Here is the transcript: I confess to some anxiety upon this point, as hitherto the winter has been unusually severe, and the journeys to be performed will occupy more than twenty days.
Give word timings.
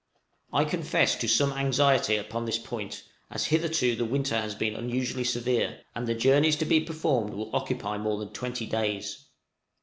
I 0.51 0.65
confess 0.65 1.13
to 1.17 1.27
some 1.27 1.53
anxiety 1.53 2.15
upon 2.15 2.45
this 2.45 2.57
point, 2.57 3.03
as 3.29 3.45
hitherto 3.45 3.95
the 3.95 4.03
winter 4.03 4.41
has 4.41 4.55
been 4.55 4.73
unusually 4.75 5.23
severe, 5.23 5.81
and 5.93 6.07
the 6.07 6.15
journeys 6.15 6.55
to 6.55 6.65
be 6.65 6.79
performed 6.79 7.35
will 7.35 7.55
occupy 7.55 7.99
more 7.99 8.17
than 8.17 8.33
twenty 8.33 8.65
days. 8.65 9.25